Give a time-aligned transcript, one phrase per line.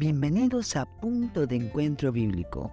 [0.00, 2.72] Bienvenidos a Punto de Encuentro Bíblico.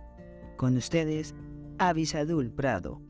[0.56, 1.36] Con ustedes,
[1.78, 3.02] Avisadul Prado.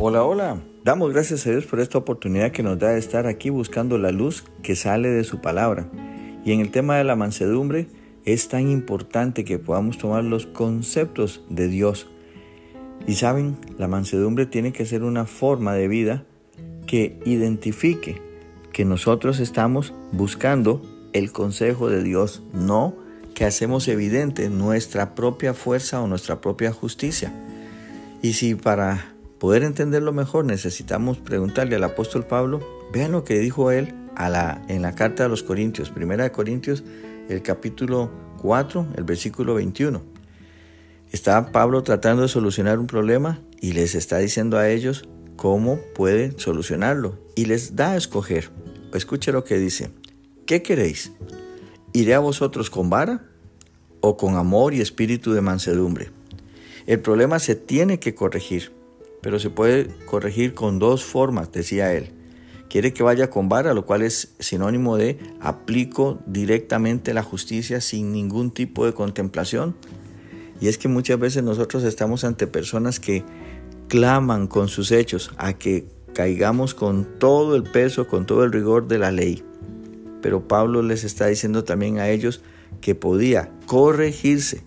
[0.00, 0.60] Hola, hola.
[0.84, 4.12] Damos gracias a Dios por esta oportunidad que nos da de estar aquí buscando la
[4.12, 5.90] luz que sale de su palabra.
[6.44, 7.88] Y en el tema de la mansedumbre
[8.24, 12.06] es tan importante que podamos tomar los conceptos de Dios.
[13.08, 16.24] Y saben, la mansedumbre tiene que ser una forma de vida
[16.86, 18.20] que identifique
[18.70, 20.82] que nosotros estamos buscando
[21.14, 22.94] el consejo de Dios, no
[23.34, 27.32] que hacemos evidente nuestra propia fuerza o nuestra propia justicia.
[28.20, 32.60] Y si para poder entenderlo mejor necesitamos preguntarle al apóstol Pablo,
[32.92, 33.94] vean lo que dijo él
[34.68, 36.84] en la carta a los Corintios, primera de Corintios,
[37.30, 38.10] el capítulo
[38.42, 40.17] 4, el versículo 21.
[41.18, 45.02] Está Pablo tratando de solucionar un problema y les está diciendo a ellos
[45.34, 48.52] cómo pueden solucionarlo y les da a escoger.
[48.94, 49.90] Escuche lo que dice.
[50.46, 51.10] ¿Qué queréis?
[51.92, 53.24] ¿Iré a vosotros con vara
[54.00, 56.12] o con amor y espíritu de mansedumbre?
[56.86, 58.70] El problema se tiene que corregir
[59.20, 62.12] pero se puede corregir con dos formas, decía él.
[62.70, 68.12] Quiere que vaya con vara, lo cual es sinónimo de aplico directamente la justicia sin
[68.12, 69.74] ningún tipo de contemplación.
[70.60, 73.24] Y es que muchas veces nosotros estamos ante personas que
[73.88, 78.88] claman con sus hechos a que caigamos con todo el peso, con todo el rigor
[78.88, 79.42] de la ley.
[80.20, 82.42] Pero Pablo les está diciendo también a ellos
[82.80, 84.62] que podía corregirse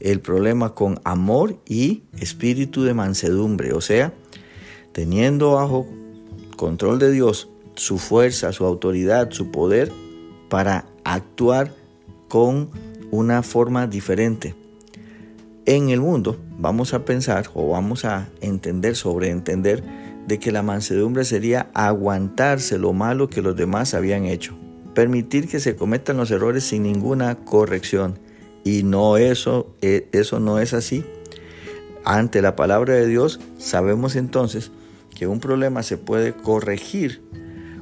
[0.00, 4.12] el problema con amor y espíritu de mansedumbre, o sea,
[4.92, 5.86] teniendo bajo
[6.56, 9.92] control de Dios su fuerza, su autoridad, su poder
[10.48, 11.72] para actuar
[12.28, 12.70] con
[13.10, 14.54] una forma diferente.
[15.64, 19.84] En el mundo vamos a pensar o vamos a entender, sobreentender,
[20.26, 24.56] de que la mansedumbre sería aguantarse lo malo que los demás habían hecho,
[24.92, 28.18] permitir que se cometan los errores sin ninguna corrección
[28.64, 31.04] y no eso, e, eso no es así.
[32.04, 34.72] Ante la palabra de Dios sabemos entonces
[35.14, 37.22] que un problema se puede corregir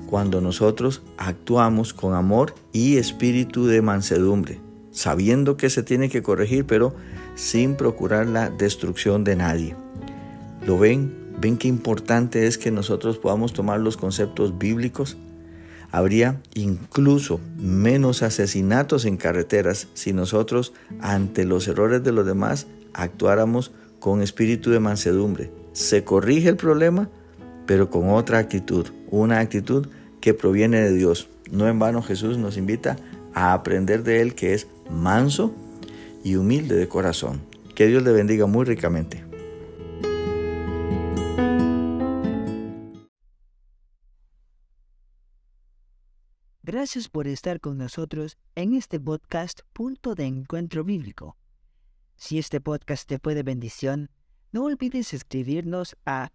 [0.06, 6.66] cuando nosotros actuamos con amor y espíritu de mansedumbre, sabiendo que se tiene que corregir,
[6.66, 6.94] pero
[7.40, 9.74] sin procurar la destrucción de nadie.
[10.66, 11.14] ¿Lo ven?
[11.40, 15.16] ¿Ven qué importante es que nosotros podamos tomar los conceptos bíblicos?
[15.90, 23.72] Habría incluso menos asesinatos en carreteras si nosotros, ante los errores de los demás, actuáramos
[24.00, 25.50] con espíritu de mansedumbre.
[25.72, 27.08] Se corrige el problema,
[27.64, 29.86] pero con otra actitud, una actitud
[30.20, 31.30] que proviene de Dios.
[31.50, 32.96] No en vano Jesús nos invita
[33.32, 35.54] a aprender de Él que es manso
[36.22, 37.46] y humilde de corazón.
[37.74, 39.24] Que Dios le bendiga muy ricamente.
[46.62, 51.36] Gracias por estar con nosotros en este podcast Punto de Encuentro Bíblico.
[52.16, 54.10] Si este podcast te fue de bendición,
[54.52, 56.30] no olvides escribirnos a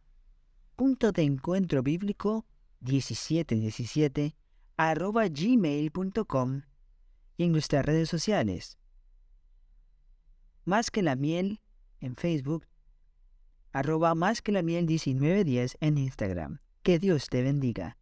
[0.76, 2.46] punto de encuentro bíblico
[2.82, 4.36] 1717
[4.78, 6.62] arroba gmail.com
[7.38, 8.78] y en nuestras redes sociales.
[10.66, 11.62] Más que la miel
[12.02, 12.66] en Facebook,
[13.72, 16.60] arroba más que la miel 1910 en Instagram.
[16.82, 17.98] Que Dios te bendiga.